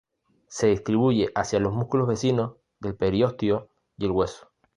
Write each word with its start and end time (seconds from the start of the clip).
Se 0.47 0.65
distribuye 0.65 1.29
hacia 1.35 1.59
los 1.59 1.73
músculos 1.73 2.07
vecinos, 2.07 2.55
el 2.81 2.95
periostio 2.95 3.69
y 3.99 4.05
el 4.05 4.11
hueso. 4.11 4.49